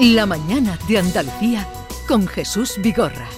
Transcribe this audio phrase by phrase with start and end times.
[0.00, 1.68] La mañana de Andalucía
[2.08, 3.28] con Jesús Vigorra.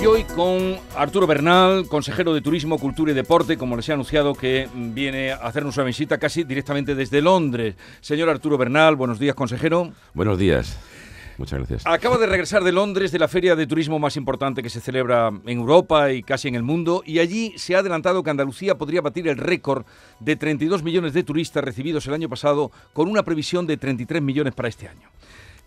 [0.00, 4.32] Y hoy con Arturo Bernal, consejero de Turismo, Cultura y Deporte, como les he anunciado
[4.32, 7.74] que viene a hacernos una visita casi directamente desde Londres.
[8.00, 9.92] Señor Arturo Bernal, buenos días, consejero.
[10.14, 10.78] Buenos días.
[11.36, 11.82] Muchas gracias.
[11.84, 15.30] Acabo de regresar de Londres, de la feria de turismo más importante que se celebra
[15.46, 19.00] en Europa y casi en el mundo, y allí se ha adelantado que Andalucía podría
[19.00, 19.84] batir el récord
[20.20, 24.54] de 32 millones de turistas recibidos el año pasado, con una previsión de 33 millones
[24.54, 25.10] para este año.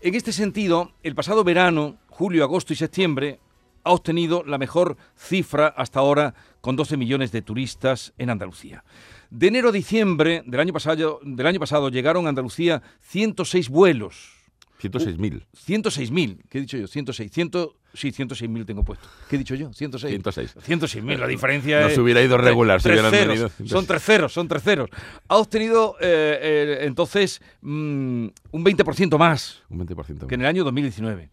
[0.02, 3.40] En este sentido, el pasado verano, julio, agosto y septiembre,
[3.82, 8.84] ha obtenido la mejor cifra hasta ahora, con 12 millones de turistas en Andalucía.
[9.30, 14.35] De enero a diciembre del año pasado, del año pasado llegaron a Andalucía 106 vuelos
[14.80, 15.46] 106.000.
[15.66, 16.86] 106.000, ¿qué he dicho yo?
[16.86, 17.32] 106.
[17.32, 17.50] 100,
[17.94, 19.08] sí, 106.000 tengo puesto.
[19.28, 19.72] ¿Qué he dicho yo?
[19.72, 20.10] 106.
[20.10, 20.56] 106.
[20.56, 21.98] 106.000, la diferencia Nos es...
[21.98, 23.50] hubiera ido regular tres hubieran venido.
[23.64, 24.90] Son tres ceros, son tres ceros.
[25.28, 30.26] Ha obtenido eh, eh, entonces mm, un 20% más Un 20%.
[30.26, 31.30] que en el año 2019.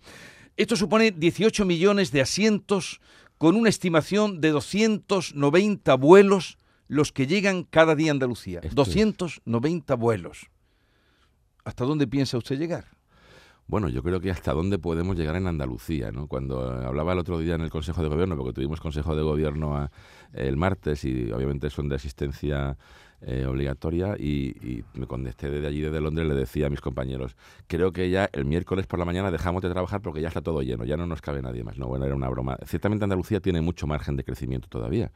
[0.56, 3.02] Esto supone 18 millones de asientos
[3.38, 6.58] con una estimación de 290 vuelos
[6.88, 8.60] los que llegan cada día a Andalucía.
[8.60, 8.88] Esto es.
[8.88, 10.50] 290 vuelos.
[11.66, 12.86] ¿Hasta dónde piensa usted llegar?
[13.66, 16.28] Bueno, yo creo que hasta dónde podemos llegar en Andalucía, ¿no?
[16.28, 19.24] Cuando eh, hablaba el otro día en el Consejo de Gobierno, porque tuvimos Consejo de
[19.24, 19.92] Gobierno a-
[20.34, 22.78] el martes y obviamente son de asistencia
[23.26, 27.36] eh, obligatoria y, y me contesté desde allí, desde Londres, le decía a mis compañeros,
[27.68, 30.62] creo que ya el miércoles por la mañana dejamos de trabajar porque ya está todo
[30.62, 31.78] lleno, ya no nos cabe nadie más.
[31.78, 32.58] No, bueno, era una broma.
[32.66, 35.12] Ciertamente Andalucía tiene mucho margen de crecimiento todavía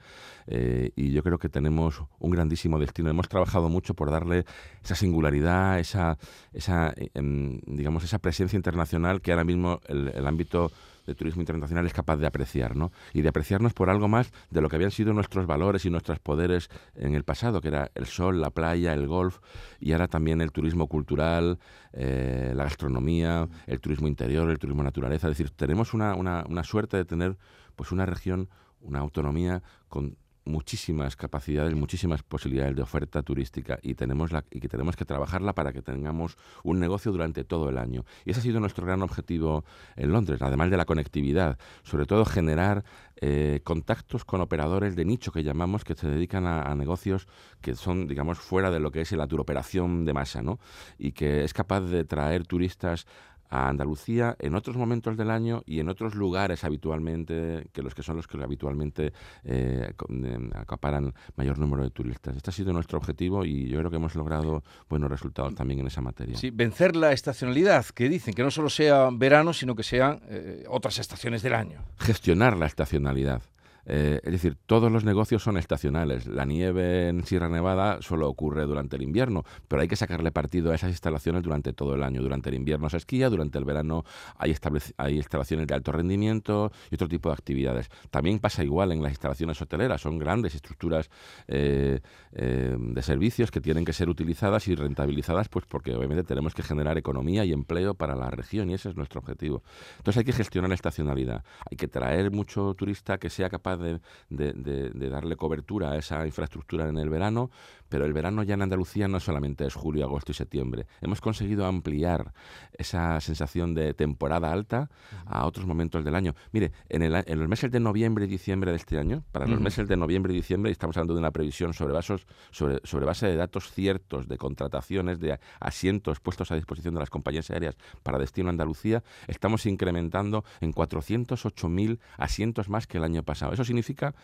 [0.48, 3.10] eh, y yo creo que tenemos un grandísimo destino.
[3.10, 4.46] Hemos trabajado mucho por darle
[4.84, 6.18] esa singularidad, esa,
[6.54, 10.72] esa em, digamos, esa presencia internacional que ahora mismo el, el ámbito
[11.08, 12.92] de turismo internacional es capaz de apreciar, ¿no?
[13.14, 16.20] Y de apreciarnos por algo más de lo que habían sido nuestros valores y nuestros
[16.20, 19.40] poderes en el pasado, que era el sol, la playa, el golf,
[19.80, 21.58] y ahora también el turismo cultural,
[21.94, 25.28] eh, la gastronomía, el turismo interior, el turismo naturaleza.
[25.28, 27.38] Es decir, tenemos una, una, una suerte de tener
[27.76, 28.50] pues una región,
[28.82, 34.68] una autonomía con muchísimas capacidades, muchísimas posibilidades de oferta turística y tenemos la, y que
[34.68, 38.06] tenemos que trabajarla para que tengamos un negocio durante todo el año.
[38.26, 39.66] Y ese ha sido nuestro gran objetivo
[39.96, 42.84] en Londres, además de la conectividad, sobre todo generar
[43.20, 47.28] eh, contactos con operadores de nicho que llamamos que se dedican a, a negocios
[47.62, 50.60] que son, digamos, fuera de lo que es la turoperación de masa, ¿no?
[50.98, 53.08] Y que es capaz de traer turistas
[53.50, 58.04] a Andalucía en otros momentos del año y en otros lugares habitualmente que los que
[58.04, 59.14] son los que habitualmente
[59.44, 62.36] eh, eh, acaparan mayor número de turistas.
[62.36, 65.88] Este ha sido nuestro objetivo y yo creo que hemos logrado buenos resultados también en
[65.88, 66.38] esa materia.
[66.38, 70.66] Sí, vencer la estacionalidad, que dicen que no solo sea verano, sino que sean eh,
[70.70, 71.84] otras estaciones del año.
[72.00, 73.42] gestionar la estacionalidad.
[73.90, 76.28] Eh, es decir, todos los negocios son estacionales.
[76.28, 80.72] La nieve en Sierra Nevada solo ocurre durante el invierno, pero hay que sacarle partido
[80.72, 82.22] a esas instalaciones durante todo el año.
[82.22, 84.04] Durante el invierno se esquía, durante el verano
[84.38, 84.54] hay,
[84.98, 87.90] hay instalaciones de alto rendimiento y otro tipo de actividades.
[88.12, 90.02] También pasa igual en las instalaciones hoteleras.
[90.02, 91.10] Son grandes estructuras
[91.48, 92.02] eh,
[92.34, 96.64] eh, de servicios que tienen que ser utilizadas y rentabilizadas, pues porque obviamente tenemos que
[96.64, 99.64] generar economía y empleo para la región y ese es nuestro objetivo.
[99.98, 105.10] Entonces hay que gestionar la estacionalidad, hay que traer mucho turista que sea capaz de,
[105.10, 107.50] darle cobertura a esa infraestructura en el verano,
[107.90, 110.88] pero el verano ya en Andalucía no solamente es julio, agosto y septiembre.
[111.02, 112.34] Hemos conseguido ampliar
[112.74, 114.90] esa sensación de temporada alta
[115.26, 116.36] a otros momentos del año.
[116.52, 119.60] Mire, en, el en los meses de noviembre y diciembre de este año, para los
[119.60, 123.28] meses de noviembre y diciembre, estamos hablando de una previsión sobre, vasos, sobre, sobre base
[123.28, 128.18] de datos ciertos de contrataciones de asientos puestos a disposición de las compañías aéreas para
[128.18, 133.54] destino a Andalucía, estamos incrementando en 408.000 asientos más que el año pasado.
[133.54, 134.16] Eso significa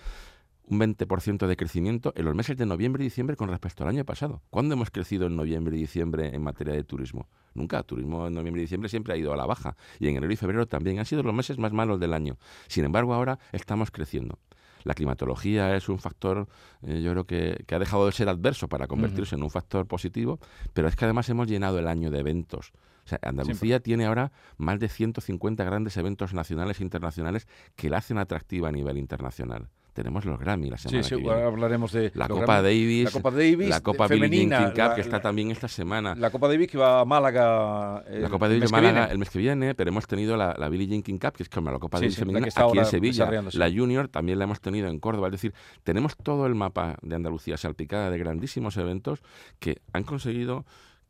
[0.66, 4.06] un 20% de crecimiento en los meses de noviembre y diciembre con respecto al año
[4.06, 4.42] pasado.
[4.50, 7.28] ¿Cuándo hemos crecido en noviembre y diciembre en materia de turismo?
[7.54, 7.80] Nunca.
[7.80, 9.76] El turismo en noviembre y diciembre siempre ha ido a la baja.
[10.00, 12.38] Y en enero y febrero también han sido los meses más malos del año.
[12.68, 14.40] Sin embargo, ahora estamos creciendo.
[14.84, 16.48] La climatología es un factor,
[16.82, 19.88] eh, yo creo que, que ha dejado de ser adverso para convertirse en un factor
[19.88, 20.40] positivo,
[20.74, 22.74] pero es que además hemos llenado el año de eventos.
[23.06, 27.98] O sea, Andalucía tiene ahora más de 150 grandes eventos nacionales e internacionales que la
[27.98, 29.70] hacen atractiva a nivel internacional.
[29.94, 31.44] Tenemos los Grammy la semana Sí, que sí, viene.
[31.44, 32.64] hablaremos de La Copa Grammy.
[32.64, 35.52] Davis, la Copa Davis, la de- Copa Jean femenina, King Cup, la- que está también
[35.52, 36.16] esta semana.
[36.16, 38.04] La Copa Davis que va a Málaga.
[38.08, 39.12] eh, La Copa el Davis mes de que Málaga viene.
[39.14, 41.50] el mes que viene, pero hemos tenido la, la Billie Jean King Cup, que es
[41.50, 43.30] como la Copa Sí, Davis femenina, aquí en Sevilla.
[43.54, 45.28] La Junior también la hemos tenido en Córdoba.
[45.28, 45.54] Es decir,
[45.84, 49.22] tenemos todo el mapa de Andalucía salpicada de grandísimos eventos
[49.60, 50.66] que han conseguido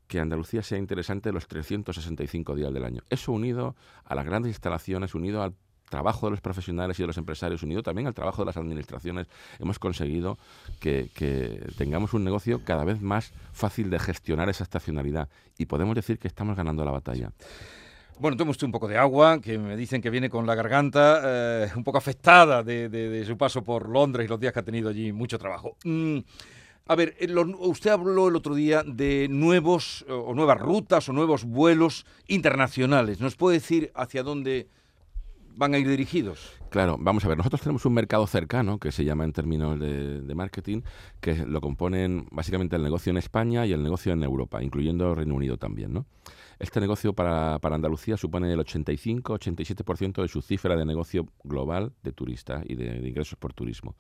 [0.08, 3.02] que Andalucía sea interesante los 365 días del año.
[3.10, 5.54] Eso unido a las grandes instalaciones, unido al
[5.94, 9.28] trabajo de los profesionales y de los empresarios, unido también al trabajo de las administraciones,
[9.60, 10.40] hemos conseguido
[10.80, 11.12] que,
[11.78, 15.30] tengamos un negocio cada vez más fácil de gestionar esa estacionalidad.
[15.56, 17.32] Y podemos decir que estamos ganando la batalla.
[18.18, 21.22] Bueno, tome usted un poco de agua, que me dicen que viene con la garganta
[21.24, 24.90] eh, un poco afectada de, su paso por Londres y los días que ha tenido
[24.90, 25.78] allí mucho trabajo.
[25.84, 26.18] Mm,
[26.88, 31.44] a ver, eh, usted habló el otro día de nuevos o nuevas rutas o nuevos
[31.44, 33.20] vuelos internacionales.
[33.20, 34.70] ¿Nos puede decir hacia dónde
[35.56, 36.54] van a ir dirigidos?
[36.70, 40.34] Claro, vamos a ver, nosotros tenemos un mercado cercano, que se llama en términos de,
[40.36, 40.82] marketing,
[41.22, 45.36] que lo componen básicamente el negocio en España y el negocio en Europa, incluyendo Reino
[45.36, 46.06] Unido también, ¿no?
[46.60, 52.12] Este negocio para, para Andalucía supone el 85-87% de su cifra de negocio global de
[52.12, 53.96] turistas y de, de ingresos por turismo.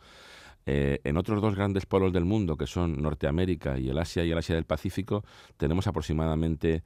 [0.65, 4.31] Eh, en otros dos grandes polos del mundo, que son Norteamérica y el Asia y
[4.31, 5.25] el Asia del Pacífico,
[5.57, 6.83] tenemos aproximadamente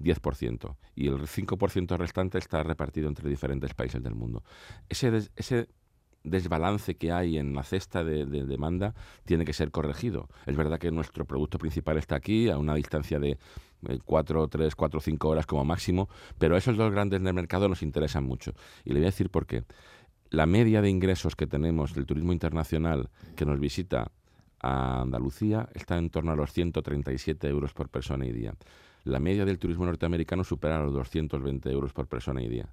[0.00, 0.76] 10%.
[0.94, 4.42] Y el 5% restante está repartido entre diferentes países del mundo.
[4.88, 5.68] Ese, des- ese
[6.24, 8.94] desbalance que hay en la cesta de, de demanda
[9.24, 10.28] tiene que ser corregido.
[10.46, 13.38] Es verdad que nuestro producto principal está aquí, a una distancia de
[14.04, 16.08] 4, 3, 4, 5 horas como máximo,
[16.38, 18.52] pero esos dos grandes del mercado nos interesan mucho.
[18.84, 19.64] Y le voy a decir por qué.
[20.30, 24.10] La media de ingresos que tenemos del turismo internacional que nos visita
[24.60, 28.54] a Andalucía está en torno a los 137 euros por persona y día.
[29.06, 32.68] La media del turismo norteamericano supera los 220 euros por persona y día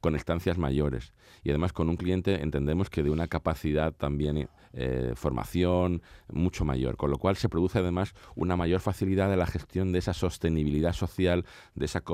[0.00, 5.14] con estancias mayores y además con un cliente entendemos que de una capacidad también eh,
[5.16, 9.90] formación mucho mayor, con lo cual se produce además una mayor facilidad de la gestión
[9.90, 12.04] de esa sostenibilidad social, de esa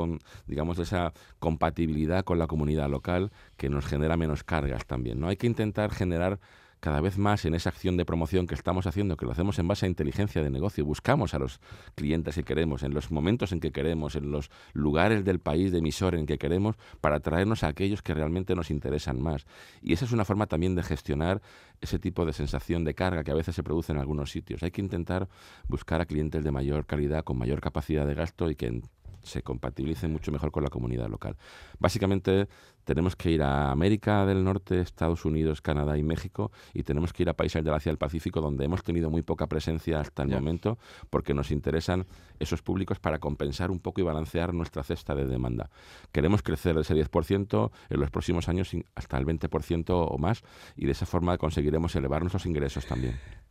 [0.47, 5.21] digamos de esa compatibilidad con la comunidad local que nos genera menos cargas también.
[5.21, 6.41] No hay que intentar generar
[6.83, 9.69] cada vez más en esa acción de promoción que estamos haciendo, que lo hacemos en
[9.69, 11.61] base a inteligencia de negocio, buscamos a los
[11.95, 15.79] clientes que queremos, en los momentos en que queremos, en los lugares del país de
[15.79, 19.47] emisor en que queremos, para traernos a aquellos que realmente nos interesan más.
[19.81, 21.41] Y esa es una forma también de gestionar
[21.81, 24.65] ese tipo de sensación de carga que a veces se produce en algunos sitios.
[24.65, 25.29] Hay que intentar
[25.69, 28.83] buscar a clientes de mayor calidad, con mayor capacidad de gasto y que
[29.23, 31.37] se compatibilicen mucho mejor con la comunidad local.
[31.79, 32.49] Básicamente
[32.85, 37.23] tenemos que ir a América del Norte, Estados Unidos, Canadá y México y tenemos que
[37.23, 40.31] ir a países del Asia del Pacífico donde hemos tenido muy poca presencia hasta el
[40.31, 40.79] momento
[41.11, 42.07] porque nos interesan
[42.39, 45.71] esos públicos para compensar un poco y balancear nuestra cesta de demanda.
[46.11, 50.43] Queremos crecer ese 10% en los próximos años hasta el 20% o más
[50.77, 53.42] y de esa forma conseguiremos elevar nuestros ingresos también.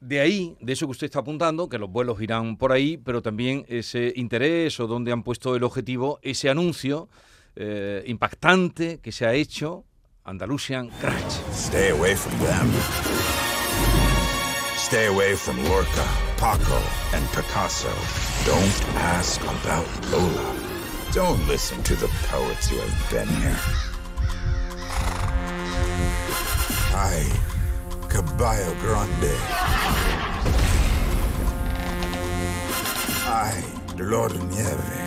[0.00, 3.20] De ahí, de eso que usted está apuntando, que los vuelos irán por ahí, pero
[3.20, 7.08] también ese interés o donde han puesto el objetivo, ese anuncio
[7.56, 9.84] eh, impactante que se ha hecho,
[10.24, 11.40] Andalusian Crash.
[11.52, 12.70] Stay away from them.
[14.76, 16.06] Stay away from Lorca,
[16.36, 16.80] Paco,
[17.12, 17.92] and Picasso.
[18.46, 20.54] Don't ask about Lola.
[21.12, 23.58] Don't listen to the poets who have been here.
[26.94, 27.26] Ay,
[28.08, 29.32] Caballo Grande.
[33.30, 33.64] Ay,
[33.96, 34.98] Dolor de Nieve.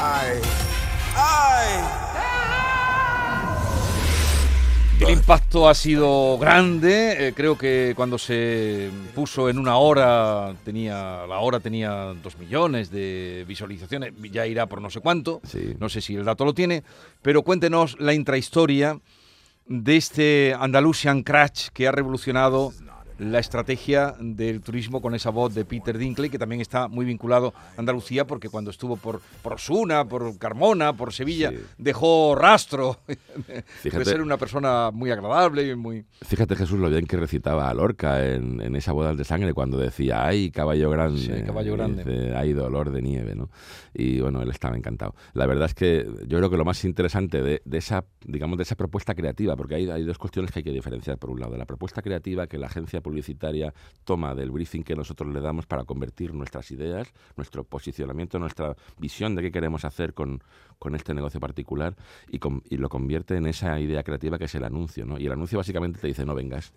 [0.00, 0.38] Ay,
[1.16, 1.84] ay.
[5.00, 11.26] El impacto ha sido grande, eh, creo que cuando se puso en una hora, tenía
[11.26, 15.74] la hora tenía dos millones de visualizaciones, ya irá por no sé cuánto, Sí.
[15.78, 16.84] no sé si el dato lo tiene,
[17.20, 18.98] pero cuéntenos la intrahistoria
[19.66, 22.72] de este Andalusian Crash que ha revolucionado
[23.18, 27.54] la estrategia del turismo con esa voz de Peter Dinkley, que también está muy vinculado
[27.76, 31.56] a Andalucía, porque cuando estuvo por, por Osuna, por Carmona, por Sevilla, Sí.
[31.78, 34.04] dejó rastro de Fíjate.
[34.04, 36.04] ser una persona muy agradable y muy...
[36.22, 39.78] Fíjate Jesús lo bien que recitaba a Lorca en, en esa boda de sangre cuando
[39.78, 42.04] decía, ay, caballo grande, Sí, caballo grande.
[42.04, 43.48] dice, ay, dolor de nieve, ¿no?
[43.92, 45.14] Y bueno, él estaba encantado.
[45.34, 48.64] La verdad es que yo creo que lo más interesante de, de esa, digamos, de
[48.64, 51.16] esa propuesta creativa, porque hay, hay dos cuestiones que hay que diferenciar.
[51.18, 54.96] Por un lado, de la propuesta creativa que la agencia publicitaria toma del briefing que
[54.96, 60.12] nosotros le damos para convertir nuestras ideas, nuestro posicionamiento, nuestra visión de qué queremos hacer
[60.12, 60.42] con,
[60.80, 61.94] con este negocio particular
[62.28, 65.20] y, y lo convierte en esa idea creativa que es el anuncio, ¿no?
[65.20, 66.72] Y el anuncio básicamente te dice, no vengas,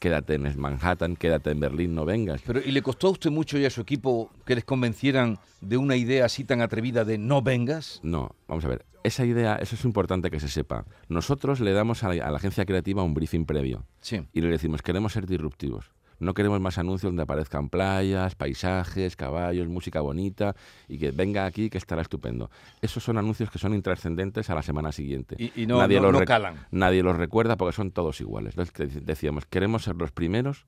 [0.00, 2.42] quédate en Manhattan, quédate en Berlín, no vengas.
[2.44, 5.76] Pero, ¿y le costó a usted mucho y a su equipo que les convencieran de
[5.76, 8.00] una idea así tan atrevida de no vengas?
[8.02, 8.84] No, vamos a ver.
[9.04, 10.84] Esa idea, eso es importante que se sepa.
[11.08, 14.20] Nosotros le damos a la, a la agencia creativa un briefing previo Sí.
[14.32, 15.90] y le decimos, queremos ser disruptivos.
[16.20, 20.54] No queremos más anuncios donde aparezcan playas, paisajes, caballos, música bonita
[20.88, 22.50] y que venga aquí que estará estupendo.
[22.82, 25.34] Esos son anuncios que son intrascendentes a la semana siguiente.
[25.38, 26.66] Y, y no, no- los no calan.
[26.70, 28.54] Nadie los recuerda porque son todos iguales.
[28.56, 30.66] Entonces decíamos, queremos ser los primeros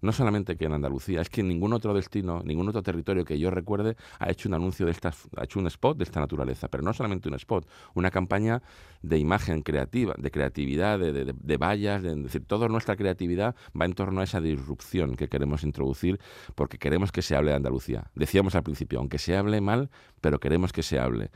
[0.00, 3.50] no solamente que en Andalucía, es que ningún otro destino, ningún otro territorio que yo
[3.50, 6.82] recuerde ha hecho un anuncio de esta, ha hecho un spot de esta naturaleza, pero
[6.82, 8.62] no solamente un spot, una campaña
[9.02, 13.94] de imagen creativa, de creatividad, de, de, vallas, de, decir, toda nuestra creatividad va en
[13.94, 16.20] torno a esa disrupción que queremos introducir
[16.54, 18.10] porque queremos que se hable de Andalucía.
[18.14, 19.90] Decíamos al principio, aunque se hable mal,
[20.20, 21.30] pero queremos que se hable.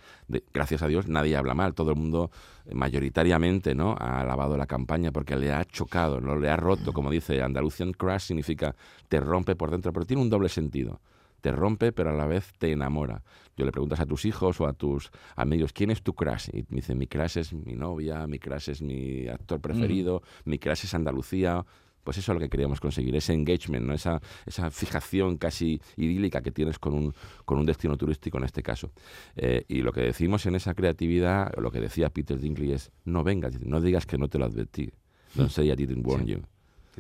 [0.52, 2.30] gracias a Dios nadie habla mal, todo el mundo
[2.66, 3.94] eh, mayoritariamente ¿no?
[3.98, 7.92] ha alabado la campaña porque le ha chocado, no le ha roto, como dice Andalusian
[7.92, 8.74] Crash significa
[9.08, 11.00] te rompe por dentro, pero tiene un doble sentido
[11.44, 13.22] te rompe, pero a la vez te enamora.
[13.54, 16.48] Yo le preguntas a tus hijos o a tus amigos, ¿quién es tu crush?
[16.50, 20.58] Y me dicen, mi crush es mi novia, mi crush es mi actor preferido, mi
[20.58, 21.66] crush es Andalucía.
[22.04, 23.94] Pues eso es lo que queríamos conseguir, ese engagement, ¿no?
[23.94, 28.62] esa, esa fijación casi idílica que tienes con un, con un destino turístico en este
[28.62, 28.92] caso.
[29.36, 33.24] Eh, y lo que decimos en esa creatividad, lo que decía Peter Dinkley es, no
[33.24, 34.92] vengas, no digas que no te lo advertí.
[35.34, 36.42] Don't say I didn't warn you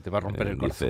[0.00, 0.88] te va a romper el corazón.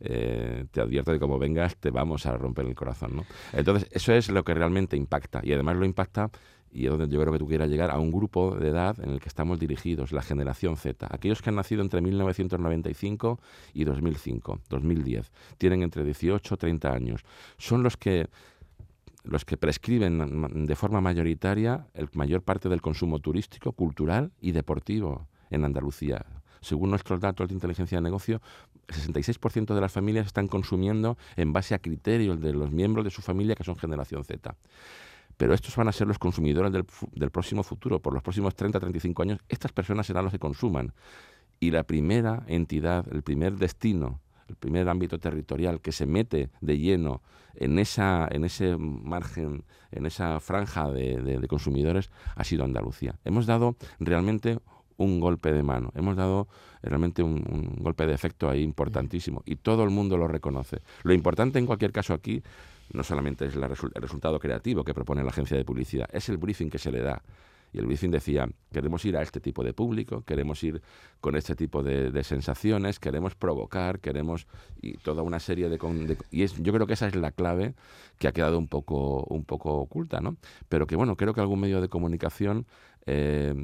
[0.00, 3.26] Eh, te advierto que como vengas te vamos a romper el corazón, ¿no?
[3.52, 5.40] Entonces, eso es lo que realmente impacta.
[5.42, 6.30] Y además lo impacta,
[6.76, 9.10] y es donde yo creo que tú quieras llegar, a un grupo de edad en
[9.10, 11.08] el que estamos dirigidos, la generación Z.
[11.10, 13.40] Aquellos que han nacido entre 1995
[13.72, 15.32] y 2005, 2010.
[15.56, 17.22] Tienen entre 18 y 30 años.
[17.56, 18.28] Son los que
[19.24, 25.26] los que prescriben de forma mayoritaria el mayor parte del consumo turístico, cultural y deportivo
[25.50, 26.24] en Andalucía.
[26.60, 28.40] Según nuestros datos de inteligencia de negocio,
[28.86, 33.10] el 66% de las familias están consumiendo en base a criterios de los miembros de
[33.10, 34.54] su familia que son generación Z.
[35.36, 38.00] Pero estos van a ser los consumidores del, próximo futuro.
[38.00, 40.92] Por los próximos 30, 35 años, estas personas serán los que consuman.
[41.60, 46.78] Y la primera entidad, el primer destino, el primer ámbito territorial que se mete de
[46.78, 47.22] lleno
[47.54, 53.18] en, esa, en ese margen, en esa franja de consumidores, ha sido Andalucía.
[53.24, 54.58] Hemos dado realmente
[54.96, 55.92] un golpe de mano.
[55.94, 56.48] Hemos dado
[56.82, 60.80] realmente un, golpe de efecto ahí importantísimo y todo el mundo lo reconoce.
[61.02, 62.42] Lo importante en cualquier caso aquí
[62.92, 63.62] no solamente es el
[63.94, 67.22] resultado creativo que propone la agencia de publicidad, es el briefing que se le da.
[67.72, 70.80] Y el briefing decía, queremos ir a este tipo de público, queremos ir
[71.20, 74.46] con este tipo de, sensaciones, queremos provocar, queremos...
[74.80, 76.16] y toda una serie de...
[76.30, 77.74] y es, yo creo que esa es la clave
[78.18, 80.36] que ha quedado un poco, un poco oculta, ¿no?
[80.68, 82.66] Pero que bueno, creo que algún medio de comunicación
[83.06, 83.54] eh,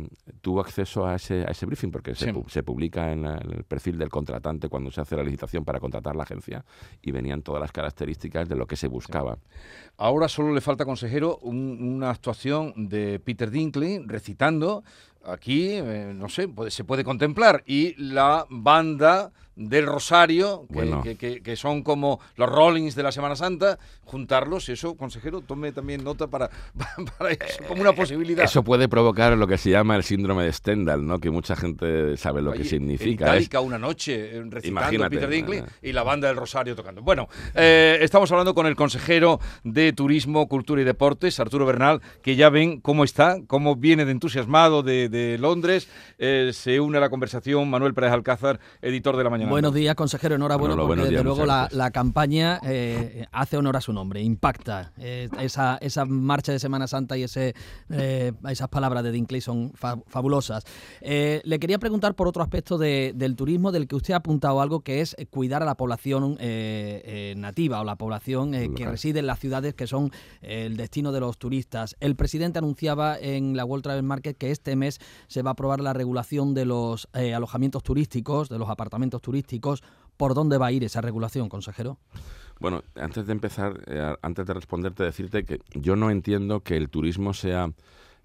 [0.40, 4.08] tuvo acceso a ese, a ese briefing porque se, se, publica en, el perfil del
[4.08, 6.64] contratante cuando se hace la licitación para contratar la agencia
[7.02, 9.38] y venían todas las características de lo que se buscaba.
[9.96, 14.84] Ahora solo le falta, consejero, una actuación de Peter Dinkley recitando
[15.24, 17.62] aquí, eh, no sé, se puede contemplar.
[17.66, 20.66] Y la banda del Rosario,
[21.18, 26.26] que, son como los Rollings de la Semana Santa, juntarlos, eso, consejero, tome también nota
[26.26, 26.50] para,
[27.18, 28.44] para eso, como una posibilidad.
[28.44, 31.18] Eso puede provocar lo que se llama el síndrome de Stendhal, ¿no?
[31.18, 33.36] que mucha gente sabe lo que significa.
[33.36, 35.64] En una noche eh, recitando Peter Dinkley eh.
[35.82, 37.02] y la banda del Rosario tocando.
[37.02, 42.48] Bueno, estamos hablando con el consejero de Turismo, Cultura y Deportes, Arturo Bernal, que ya
[42.48, 45.86] ven cómo está, cómo viene de entusiasmado de de Londres.
[46.18, 49.50] Eh, se une a la conversación Manuel Pérez Alcázar, editor de La Mañana.
[49.50, 50.34] Buenos días, consejero.
[50.34, 54.92] Enhorabuena, porque desde luego la, campaña eh, hace honor a su nombre, impacta.
[54.98, 57.54] Eh, esa, esa marcha de Semana Santa y ese,
[58.48, 59.72] esas palabras de Dinkley son
[60.06, 60.64] fabulosas.
[61.02, 65.02] le quería preguntar por otro aspecto del turismo del que usted ha apuntado algo, que
[65.02, 66.38] es cuidar a la población
[67.36, 71.36] nativa o la población que reside en las ciudades que son el destino de los
[71.36, 71.94] turistas.
[72.00, 75.80] El presidente anunciaba en la World Travel Market que este mes se va a aprobar
[75.80, 79.82] la regulación de los eh, alojamientos turísticos, de los apartamentos turísticos.
[80.16, 81.98] ¿Por dónde va a ir esa regulación, consejero?
[82.60, 86.90] Bueno, antes de empezar, eh, antes de responderte, decirte que yo no entiendo que el
[86.90, 87.72] turismo sea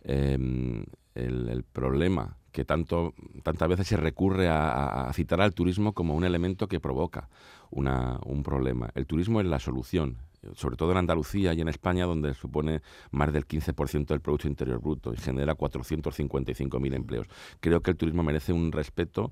[0.04, 6.24] em, el, problema que tanto, tantas veces se recurre a, citar al turismo como un
[6.24, 7.30] elemento que provoca
[7.72, 8.90] un problema.
[8.96, 10.18] El turismo es la solución,
[10.53, 14.79] sobre todo en Andalucía y en España, donde supone más del 15% del Producto Interior
[14.79, 17.27] Bruto y genera 455.000 empleos.
[17.60, 19.32] Creo que el turismo merece un respeto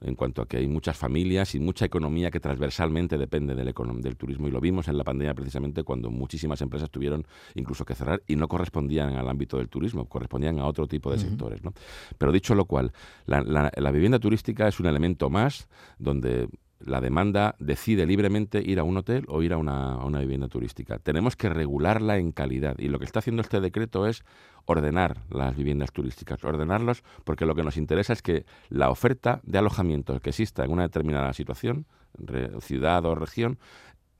[0.00, 4.16] en cuanto a que hay muchas familias y mucha economía que transversalmente depende del, del
[4.16, 4.46] turismo.
[4.46, 8.36] Y lo vimos en la pandemia precisamente cuando muchísimas empresas tuvieron incluso que cerrar y
[8.36, 11.62] no correspondían al ámbito del turismo, correspondían a otro tipo de sectores.
[11.64, 11.72] ¿no?
[12.18, 12.92] Pero dicho lo cual,
[13.26, 16.48] la vivienda turística es un elemento más donde
[16.86, 20.98] la demanda decide libremente ir a un hotel o ir a una, vivienda turística.
[20.98, 24.24] Tenemos que regularla en calidad y lo que está haciendo este decreto es
[24.64, 29.58] ordenar las viviendas turísticas, ordenarlos porque lo que nos interesa es que la oferta de
[29.58, 31.86] alojamiento que exista en una determinada situación,
[32.60, 33.58] ciudad o región,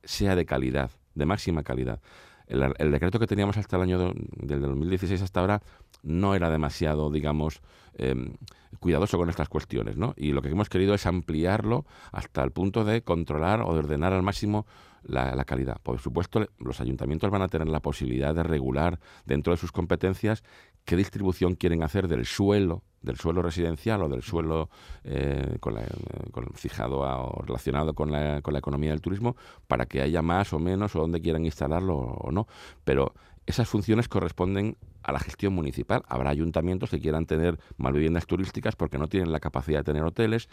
[0.02, 2.00] sea de calidad, de máxima calidad.
[2.46, 5.62] El, decreto que teníamos hasta el año del 2016 hasta ahora
[6.02, 7.60] no era demasiado, digamos,
[7.94, 8.34] em,
[8.78, 10.14] cuidadoso con estas cuestiones, ¿no?
[10.16, 14.12] Y lo que hemos querido es ampliarlo hasta el punto de controlar o de ordenar
[14.12, 14.66] al máximo
[15.02, 15.80] la, calidad.
[15.82, 20.42] Por supuesto, los ayuntamientos van a tener la posibilidad de regular dentro de sus competencias
[20.86, 24.70] qué distribución quieren hacer del suelo, del suelo residencial o del suelo
[25.04, 30.22] eh, con fijado o relacionado con la, con la economía del turismo para que haya
[30.22, 32.46] más o menos o donde quieran instalarlo o no.
[32.84, 33.12] Pero
[33.46, 36.02] esas funciones corresponden a la gestión municipal.
[36.08, 40.02] Habrá ayuntamientos que quieran tener más viviendas turísticas porque no tienen la capacidad de tener
[40.02, 40.48] hoteles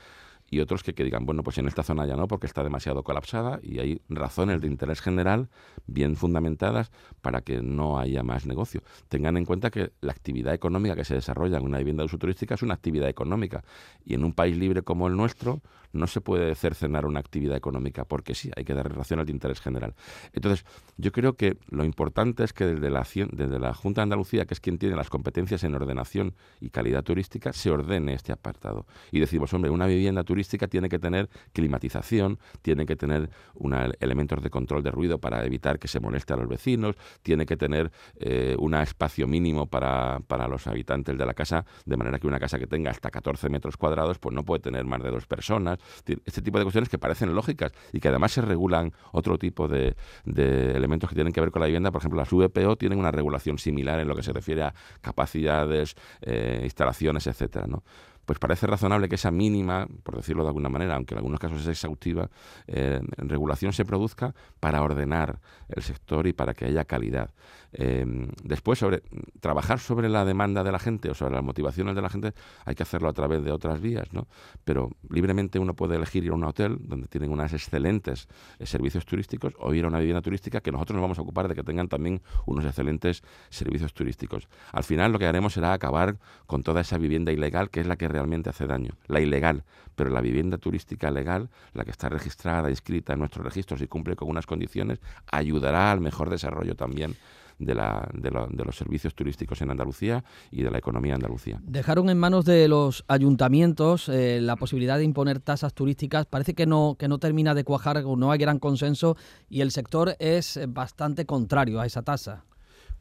[0.53, 3.60] y otros que, digan, bueno, pues en esta zona ya no, porque está demasiado colapsada
[3.63, 5.50] y hay razones de interés general
[5.88, 6.91] bien fundamentadas
[7.22, 8.83] para que no haya más negocio.
[9.10, 12.19] Tengan en cuenta que la actividad económica que se desarrolla en una vivienda de uso
[12.19, 13.63] turística es una actividad económica
[14.05, 15.62] y en un país libre como el nuestro
[15.93, 19.62] no se puede cercenar una actividad económica porque sí, hay que dar razones de interés
[19.62, 19.93] general.
[20.33, 20.65] Entonces,
[20.98, 24.55] yo creo que lo importante es que desde la, desde la Junta de Andalucía, que
[24.55, 28.86] es quien tiene las competencias en ordenación y calidad turística, se ordene este apartado.
[29.12, 34.41] Y decimos, hombre, una vivienda turística tiene que tener climatización, tiene que tener una, elementos
[34.41, 37.91] de control de ruido para evitar que se moleste a los vecinos, tiene que tener
[38.17, 42.39] eh, un espacio mínimo para, para, los habitantes de la casa, de manera que una
[42.39, 45.79] casa que tenga hasta 14 metros cuadrados, pues no puede tener más de dos personas.
[46.25, 49.95] Este tipo de cuestiones que parecen lógicas y que además se regulan otro tipo de,
[50.25, 51.91] de elementos que tienen que ver con la vivienda.
[51.91, 55.95] Por ejemplo, las VPO tienen una regulación similar en lo que se refiere a capacidades,
[56.21, 57.83] eh, instalaciones, etcétera, ¿no?
[58.25, 61.62] Pues parece razonable que esa mínima, por decirlo de alguna manera, aunque en algunos casos
[61.62, 62.30] es exhaustiva,
[62.68, 65.39] eh, regulación se produzca para ordenar
[65.70, 67.32] el sector y para que haya calidad.
[67.74, 69.01] Em, después, sobre
[69.39, 72.34] trabajar sobre la demanda de la gente o sobre las motivaciones de la gente,
[72.65, 74.27] hay que hacerlo a través de otras vías, ¿no?
[74.63, 78.27] Pero libremente uno puede elegir ir a un hotel donde tienen unos excelentes
[78.60, 81.48] eh, servicios turísticos o ir a una vivienda turística que nosotros nos vamos a ocupar
[81.48, 84.48] de que tengan también unos excelentes servicios turísticos.
[84.72, 87.96] Al final lo que haremos será acabar con toda esa vivienda ilegal que es la
[87.96, 89.63] que realmente hace daño, la ilegal,
[89.96, 94.15] pero la vivienda turística legal, la que está registrada, inscrita en nuestros registros y cumple
[94.15, 95.00] con unas condiciones,
[95.32, 97.15] ayudará al mejor desarrollo también
[97.60, 101.60] de, la, de, los servicios turísticos en Andalucía y de la economía Andalucía.
[101.63, 106.25] Dejaron en manos de los ayuntamientos eh, la posibilidad de imponer tasas turísticas.
[106.25, 109.17] Parece que no, que no termina de cuajar, no hay gran consenso
[109.50, 112.44] y el sector es bastante contrario a esa tasa.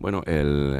[0.02, 0.76] Bueno, el,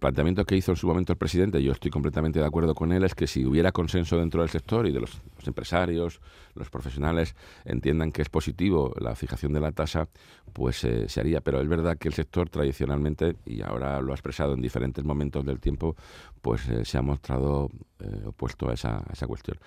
[0.00, 3.04] planteamiento que hizo en su momento el presidente, yo estoy completamente de acuerdo con él,
[3.04, 6.22] es que si hubiera consenso dentro del sector y de los, empresarios,
[6.54, 10.08] los profesionales entiendan que es positivo la fijación de la tasa,
[10.54, 11.42] pues eh, se haría.
[11.42, 15.44] Pero es verdad que el sector tradicionalmente, y ahora lo ha expresado en diferentes momentos
[15.44, 15.94] del tiempo,
[16.40, 17.68] pues eh, se ha mostrado
[18.00, 19.58] eh, opuesto a esa, esa, cuestión.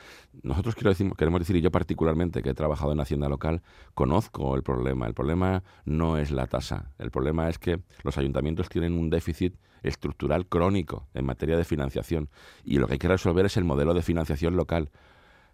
[0.44, 3.62] Nosotros queremos decir, y yo particularmente que he trabajado en Hacienda local,
[3.94, 5.08] conozco el problema.
[5.08, 9.56] El problema no es la tasa, el problema es que los ayuntamientos tienen un déficit
[9.84, 12.30] estructural crónico en materia de financiación
[12.64, 14.92] y lo que hay que resolver es el modelo de financiación local.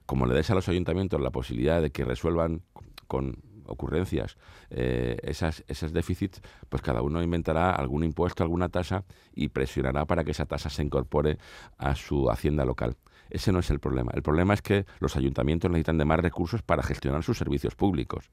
[0.05, 2.61] Como le des a los ayuntamientos la posibilidad de que resuelvan
[3.07, 4.37] con ocurrencias
[4.69, 10.23] eh, esas, esos déficits, pues cada uno inventará algún impuesto, alguna tasa y presionará para
[10.23, 11.37] que esa tasa se incorpore
[11.77, 12.95] a su hacienda local.
[13.29, 14.11] Ese no es el problema.
[14.13, 18.29] El problema es que los ayuntamientos necesitan de más recursos para gestionar sus servicios públicos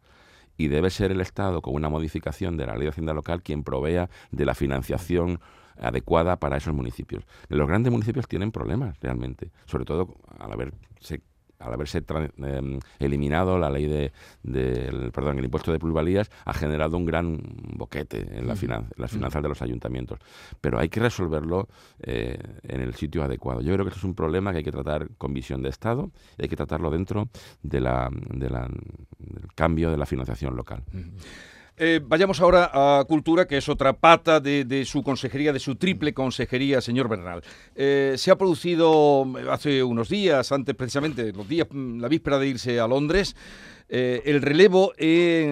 [0.57, 3.64] y debe ser el Estado, con una modificación de la ley de hacienda local, quien
[3.64, 5.40] provea de la financiación
[5.79, 7.25] adecuada para esos municipios.
[7.49, 11.23] Los grandes municipios tienen problemas realmente, sobre todo al haberse
[11.62, 12.03] al haberse
[12.38, 17.40] em, eliminado la ley de, perdón, el impuesto de plusvalías, ha generado un gran
[17.77, 18.55] boquete en, la
[18.96, 20.18] las finanzas de los ayuntamientos.
[20.61, 21.68] Pero hay que resolverlo
[22.01, 23.61] eh, en el sitio adecuado.
[23.61, 26.11] Yo creo que esto es un problema que hay que tratar con visión de Estado
[26.38, 27.29] y hay que tratarlo dentro
[27.62, 28.53] de la, del
[29.55, 30.83] cambio de la financiación local.
[31.76, 36.12] Eh, vayamos ahora a Cultura, que es otra pata de, su consejería, de su triple
[36.12, 37.42] consejería, señor Bernal.
[37.74, 42.78] Eh, se ha producido hace unos días, antes precisamente, los días, la víspera de irse
[42.78, 43.35] a Londres,
[43.88, 44.92] eh, el relevo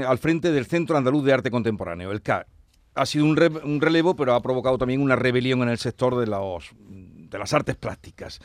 [0.07, 2.47] al frente del Centro Andaluz de Arte Contemporáneo, el CAC.
[2.95, 6.27] Ha sido un, un, relevo, pero ha provocado también una rebelión en el sector de,
[6.27, 8.41] los, de las artes plásticas.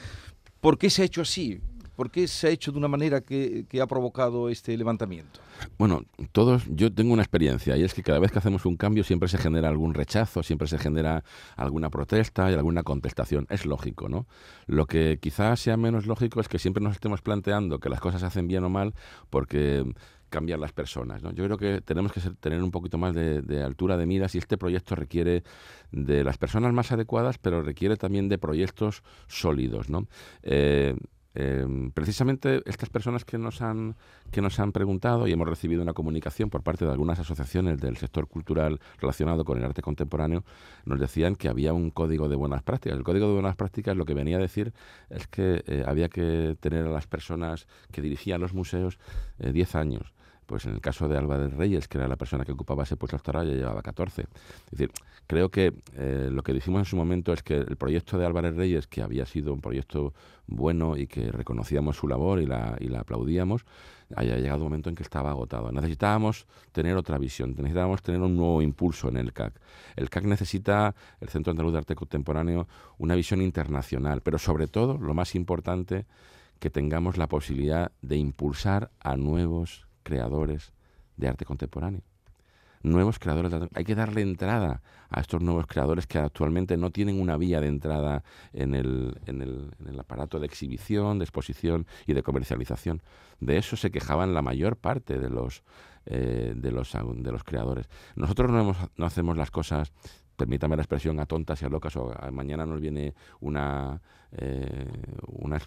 [0.62, 1.60] ¿Por qué se ha hecho así?
[1.96, 5.40] ¿Por qué se ha hecho de una manera que, ha provocado este levantamiento?
[5.78, 9.04] Bueno, todos, yo tengo una experiencia y es que cada vez que hacemos un cambio
[9.04, 11.24] siempre se genera algún rechazo, siempre se genera
[11.56, 13.48] alguna protesta y alguna contestación.
[13.50, 14.28] Es lógico, ¿no?
[14.68, 18.22] Lo que quizás sea menos lógico es que siempre nos estemos planteando que las cosas
[18.22, 18.94] se hacen bien o mal
[19.30, 19.86] porque
[20.30, 21.24] cambian las personas.
[21.24, 21.32] ¿no?
[21.32, 24.58] Yo creo que tenemos que tener un poquito más de, altura de miras y este
[24.58, 25.44] proyecto requiere
[25.92, 29.90] de las personas más adecuadas, pero requiere también de proyectos sólidos.
[29.90, 30.08] ¿no?
[30.44, 30.96] Eh,
[31.36, 33.96] Em, precisamente estas personas que nos, han,
[34.32, 37.98] que nos han preguntado y hemos recibido una comunicación por parte de algunas asociaciones del
[37.98, 40.46] sector cultural relacionado con el arte contemporáneo,
[40.86, 42.98] nos decían que había un código de buenas prácticas.
[42.98, 44.74] El código de buenas prácticas lo que venía a decir
[45.10, 48.98] es que eh, había que tener a las personas que dirigían los museos
[49.40, 50.15] 10 eh, años
[50.46, 53.16] pues en el caso de Álvarez Reyes, que era la persona que ocupaba ese puesto
[53.16, 54.22] hasta ahora, ya llevaba 14.
[54.22, 54.92] Es decir,
[55.28, 58.56] creo que eh, lo que dijimos en su momento es que el proyecto de Álvarez
[58.56, 60.14] Reyes, que había sido un proyecto
[60.48, 63.66] bueno y que reconocíamos su labor y la, y la aplaudíamos,
[64.16, 65.72] haya llegado un momento en que estaba agotado.
[65.72, 69.54] Necesitábamos tener otra visión, necesitábamos tener un nuevo impulso en el CAC.
[69.96, 74.98] El CAC necesita, el Centro Andaluz de Arte Contemporáneo, una visión internacional, pero sobre todo,
[74.98, 76.06] lo más importante,
[76.60, 80.72] que tengamos la posibilidad de impulsar a nuevos creadores
[81.18, 82.02] de arte contemporáneo.
[82.84, 83.70] Nuevos creadores de arte.
[83.74, 87.68] Hay que darle entrada a estos nuevos creadores que actualmente no tienen una vía de
[87.68, 93.02] entrada en el, en el, aparato de exhibición, de exposición y de comercialización.
[93.40, 95.64] De eso se quejaban la mayor parte de los,
[96.06, 97.90] eh, de los, de los creadores.
[98.16, 99.92] Nosotros no, hemos, no hacemos las cosas
[100.36, 104.88] permítame la expresión, a tontas y a locas, o mañana nos viene una, eh,
[105.28, 105.60] una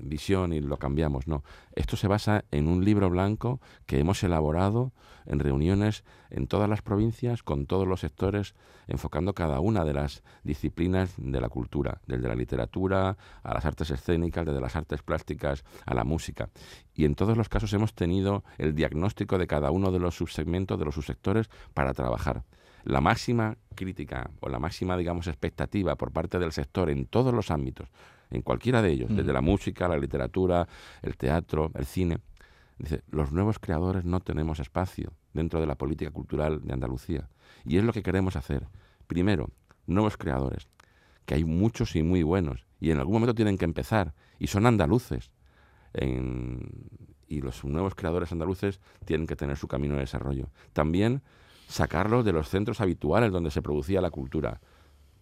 [0.00, 1.26] visión y lo cambiamos.
[1.26, 4.92] No, esto se basa en un libro blanco que hemos elaborado
[5.26, 8.54] en reuniones en todas las provincias, con todos los sectores,
[8.86, 13.90] enfocando cada una de las disciplinas de la cultura, desde la literatura a las artes
[13.90, 16.48] escénicas, desde las artes plásticas a la música.
[16.94, 20.78] Y en todos los casos hemos tenido el diagnóstico de cada uno de los subsegmentos,
[20.78, 22.44] de los subsectores, para trabajar
[22.84, 27.52] la máxima crítica o la máxima, digamos, expectativa por parte del sector en todos los
[27.52, 27.88] ámbitos,
[28.30, 30.66] en cualquiera de ellos, desde la música, la literatura,
[31.00, 32.18] el teatro, el cine,
[32.76, 37.28] dice, los nuevos creadores no tenemos espacio dentro de la política cultural de Andalucía.
[37.64, 38.66] Y es lo que queremos hacer.
[39.06, 39.50] Primero,
[39.86, 40.68] nuevos creadores,
[41.24, 44.66] que hay muchos y muy buenos, y en algún momento tienen que empezar, y son
[44.66, 45.30] andaluces.
[47.30, 50.50] y los nuevos creadores andaluces tienen que tener su camino de desarrollo.
[50.72, 51.22] También
[51.68, 54.60] sacarlos de los centros habituales donde se producía la cultura.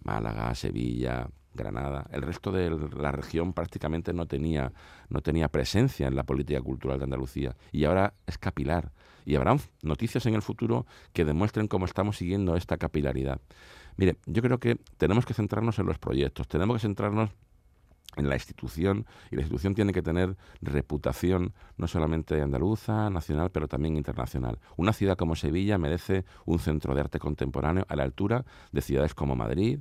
[0.05, 2.07] Málaga, Sevilla, Granada.
[2.13, 4.73] El resto de la región prácticamente no tenía,
[5.09, 7.57] no tenía presencia en la política cultural de Andalucía.
[7.73, 8.93] Y ahora es capilar.
[9.25, 13.41] Y habrá noticias en el futuro que demuestren cómo estamos siguiendo esta capilaridad.
[13.97, 17.31] Mire, yo creo que tenemos que centrarnos en los proyectos, tenemos que centrarnos
[18.17, 23.69] en la institución y la institución tiene que tener reputación no solamente andaluza, nacional, pero
[23.69, 24.59] también internacional.
[24.77, 29.15] Una ciudad como Sevilla merece un centro de arte contemporáneo a la altura de ciudades
[29.15, 29.81] como Madrid,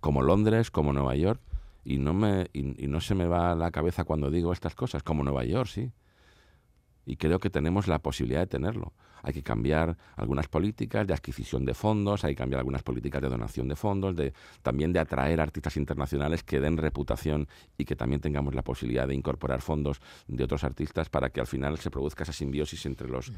[0.00, 1.40] como Londres, como Nueva York.
[1.82, 5.02] Y no, me, y no se me va a la cabeza cuando digo estas cosas,
[5.02, 5.90] como Nueva York, sí.
[7.10, 8.92] Y creo que tenemos la posibilidad de tenerlo.
[9.24, 13.28] Hay que cambiar algunas políticas de adquisición de fondos, hay que cambiar algunas políticas de
[13.28, 18.20] donación de fondos, de, también de atraer artistas internacionales que den reputación y que también
[18.20, 22.22] tengamos la posibilidad de incorporar fondos de otros artistas para que al final se produzca
[22.22, 23.32] esa simbiosis entre los,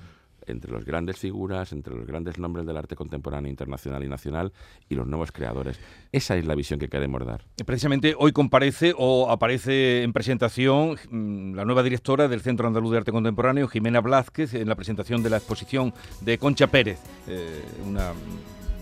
[0.46, 4.52] entre los grandes figuras, entre los grandes nombres del arte contemporáneo internacional y nacional
[4.88, 5.78] y los nuevos creadores.
[6.12, 7.44] Esa es la visión que queremos dar.
[7.64, 12.98] Precisamente hoy comparece o aparece en presentación mm, la nueva directora del Centro Andaluz de
[12.98, 17.62] Arte Contemporáneo, Jimena Blázquez, en la presentación de la exposición de Concha Pérez, eh,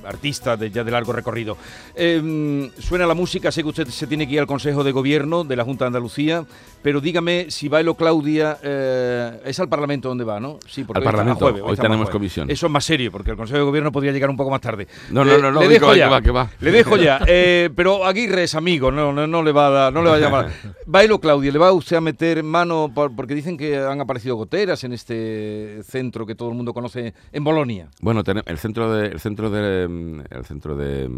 [0.04, 1.56] artista de, ya de largo recorrido.
[1.94, 5.44] Em, suena la música, sé que usted se tiene que ir al Consejo de Gobierno
[5.44, 6.44] de la Junta de Andalucía,
[6.82, 10.58] pero dígame si Bailo Claudia eh, es al Parlamento donde va, ¿no?
[10.66, 12.50] Sí, porque al Parlamento, hoy, tenemos comisión.
[12.50, 14.86] Eso es más serio, porque el Consejo de Gobierno podría llegar un poco más tarde.
[15.10, 16.50] No, no, no, no, le dejo ya, va, que va.
[16.60, 20.02] Le dejo ya, eh, pero Aguirre es amigo, no, no, no, le va a no
[20.02, 20.50] le va a llamar.
[20.86, 22.90] Bailo Claudia, ¿le va usted a meter mano?
[22.94, 27.44] porque dicen que han aparecido goteras en este centro que todo el mundo conoce en
[27.44, 27.88] Bolonia.
[28.00, 29.88] Bueno, el centro de, el centro de
[30.31, 31.09] el centro de,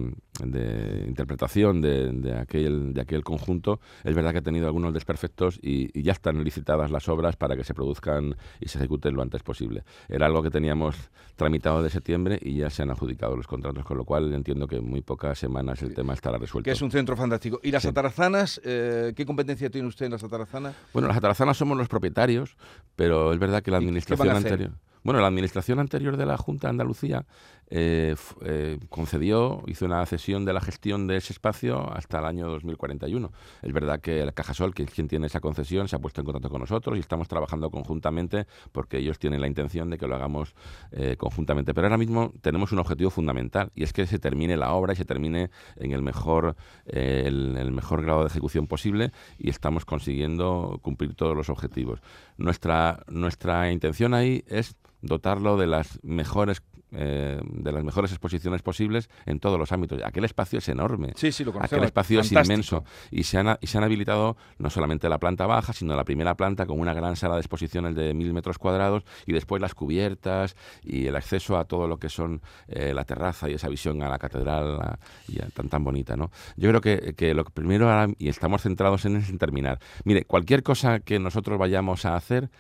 [0.45, 5.59] de interpretación de, de, aquel, de aquel conjunto, es verdad que ha tenido algunos desperfectos
[5.63, 9.43] y, ya están licitadas las obras para que se produzcan y se ejecuten lo antes
[9.43, 9.85] posible.
[10.09, 10.97] Era algo que teníamos
[11.37, 14.77] tramitado de septiembre y ya se han adjudicado los contratos, con lo cual entiendo que
[14.77, 16.65] en muy pocas semanas el tema estará resuelto.
[16.65, 17.61] Que es un centro fantástico.
[17.63, 18.61] ¿Y las atarazanas?
[18.65, 20.75] Eh, ¿Qué competencia tiene usted en las atarazanas?
[20.93, 22.57] Bueno, las atarazanas somos los propietarios,
[22.97, 24.73] pero es verdad que la administración anterior...
[25.05, 27.27] Bueno, la administración anterior de la Junta de Andalucía
[27.75, 32.49] eh, eh, concedió, hizo una cesión de la gestión de ese espacio hasta el año
[32.49, 33.33] 2041.
[33.63, 36.27] Es verdad que el Cajasol, que es quien tiene esa concesión, se ha puesto en
[36.27, 40.15] contacto con nosotros y estamos trabajando conjuntamente porque ellos tienen la intención de que lo
[40.15, 40.55] hagamos
[40.93, 41.75] eh, conjuntamente.
[41.75, 44.97] Pero ahora mismo tenemos un objetivo fundamental y es que se termine la obra y
[44.97, 51.15] se termine en el mejor, el mejor grado de ejecución posible y estamos consiguiendo cumplir
[51.15, 52.01] todos los objetivos.
[52.37, 56.63] Nuestra, nuestra intención ahí es dotarlo de las mejores
[56.95, 60.03] eh, de las mejores exposiciones posibles en todos los ámbitos.
[60.05, 61.13] Aquel espacio es enorme.
[61.17, 62.85] Sí, sí, lo Aquel espacio es inmenso.
[63.11, 66.35] Y se, han, y se han habilitado no solamente la planta baja, sino la primera
[66.37, 70.55] planta con una gran sala de exposiciones de mil metros cuadrados y después las cubiertas
[70.83, 74.11] y el acceso a todo lo que son eh, la terraza y esa visión a
[74.11, 76.31] la catedral y tan tan bonita, ¿no?
[76.57, 77.89] Yo creo que, que lo primero
[78.19, 79.79] y estamos centrados en, es en terminar.
[80.05, 82.51] Mire, cualquier cosa que nosotros vayamos a hacer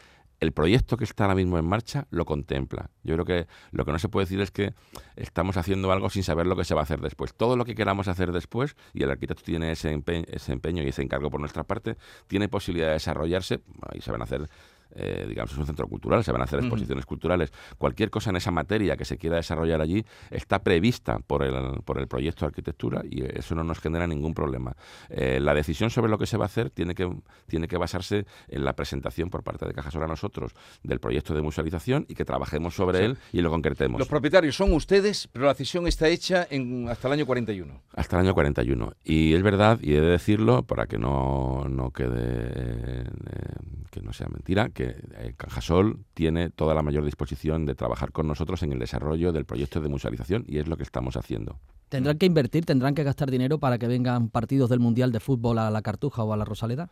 [0.42, 2.90] el proyecto que está ahora mismo en marcha lo contempla.
[3.04, 4.74] Yo creo que lo que no se puede decir es que
[5.14, 7.32] estamos haciendo algo sin saber lo que se va a hacer después.
[7.32, 11.30] Todo lo que queramos hacer después, y el arquitecto tiene ese empeño, y ese encargo
[11.30, 13.60] por nuestra parte, tiene posibilidad de desarrollarse
[13.94, 14.50] y se van a hacer
[14.94, 17.52] eh, digamos, es un centro cultural, se van a hacer exposiciones culturales.
[17.78, 21.98] Cualquier cosa en esa materia que se quiera desarrollar allí está prevista por el, por
[21.98, 24.76] el proyecto de arquitectura y eso no nos genera ningún problema.
[25.08, 27.10] Eh, la decisión sobre lo que se va a hacer tiene que,
[27.46, 30.52] tiene que basarse en la presentación por parte de Cajasol a nosotros
[30.82, 33.98] del proyecto de musealización y que trabajemos sobre él y lo concretemos.
[33.98, 37.82] Los propietarios son ustedes, pero la decisión está hecha en, hasta el año 41.
[37.94, 38.92] Hasta el año 41.
[39.04, 43.04] Y es verdad, y he de decirlo para que no, no quede, eh,
[43.90, 48.26] que no sea mentira, que eh, Cajasol tiene toda la mayor disposición de trabajar con
[48.26, 51.58] nosotros en el desarrollo del proyecto de musealización y es lo que estamos haciendo.
[51.88, 55.58] ¿Tendrán que invertir, tendrán que gastar dinero para que vengan partidos del Mundial de Fútbol
[55.58, 56.88] a la Cartuja o a la Rosaleda?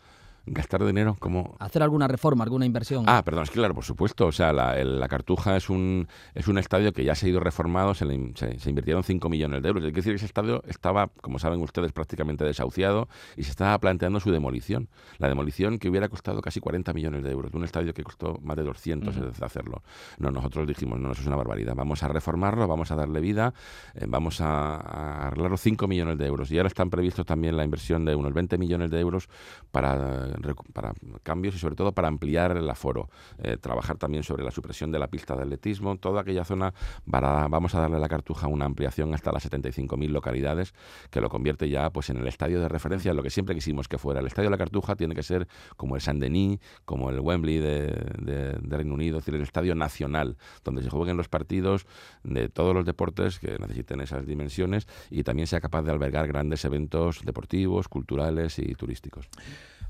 [0.46, 3.04] Gastar dinero como hacer alguna reforma alguna inversión.
[3.06, 6.58] Ah perdón es que claro por supuesto o sea la, Cartuja es un es un
[6.58, 9.84] estadio que ya se ha ido reformado se, se, invirtieron 5 millones de euros.
[9.84, 14.30] Es decir ese estadio estaba como saben ustedes prácticamente desahuciado y se estaba planteando su
[14.30, 14.88] demolición.
[15.18, 18.38] La demolición que hubiera costado casi 40 millones de euros de un estadio que costó
[18.42, 19.82] más de 200 de hacerlo.
[20.18, 21.74] No nosotros dijimos no eso es una barbaridad.
[21.74, 23.52] Vamos a reformarlo vamos a darle vida
[23.94, 26.50] eh, vamos a, a arreglarlo 5 millones de euros.
[26.50, 29.28] Y ahora están previstos también la inversión de unos 20 millones de euros
[29.70, 30.29] para
[30.72, 33.08] para cambios y sobre todo para ampliar el aforo.
[33.38, 35.96] Eh, trabajar también sobre la supresión de la pista de atletismo.
[35.96, 36.72] Toda aquella zona
[37.04, 40.74] vamos a darle a la Cartuja una ampliación hasta las 75.000 localidades
[41.10, 43.98] que lo convierte ya pues en el estadio de referencia, lo que siempre quisimos que
[43.98, 44.20] fuera.
[44.20, 48.58] El estadio de la Cartuja tiene que ser como el Saint-Denis, como el Wembley de,
[48.62, 51.86] Reino Unido, es decir, el estadio nacional, donde se jueguen los partidos
[52.22, 56.64] de todos los deportes que necesiten esas dimensiones y también sea capaz de albergar grandes
[56.64, 59.28] eventos deportivos, culturales y turísticos.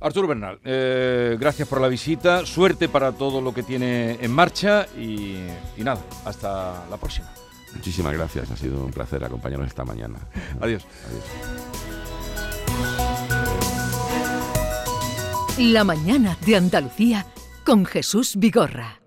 [0.02, 4.86] Arturo Bernal, eh, gracias por la visita, suerte para todo lo que tiene en marcha
[4.96, 5.36] y,
[5.78, 7.28] nada, hasta la próxima.
[7.74, 10.18] Muchísimas gracias, ha sido un placer acompañarnos esta mañana.
[10.60, 10.86] Adiós.
[15.58, 17.26] La mañana de Andalucía
[17.64, 18.99] con Jesús Vigorra.